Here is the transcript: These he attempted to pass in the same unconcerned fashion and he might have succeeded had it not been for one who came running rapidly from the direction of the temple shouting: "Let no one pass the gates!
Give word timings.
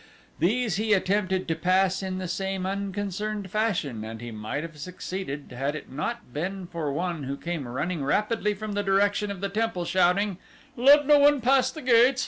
These 0.39 0.77
he 0.77 0.93
attempted 0.93 1.47
to 1.47 1.53
pass 1.53 2.01
in 2.01 2.17
the 2.17 2.27
same 2.27 2.65
unconcerned 2.65 3.51
fashion 3.51 4.03
and 4.03 4.19
he 4.19 4.31
might 4.31 4.63
have 4.63 4.79
succeeded 4.79 5.53
had 5.55 5.75
it 5.75 5.91
not 5.91 6.33
been 6.33 6.65
for 6.65 6.91
one 6.91 7.25
who 7.25 7.37
came 7.37 7.67
running 7.67 8.03
rapidly 8.03 8.55
from 8.55 8.71
the 8.71 8.81
direction 8.81 9.29
of 9.29 9.41
the 9.41 9.49
temple 9.49 9.85
shouting: 9.85 10.39
"Let 10.75 11.05
no 11.05 11.19
one 11.19 11.39
pass 11.39 11.69
the 11.69 11.83
gates! 11.83 12.19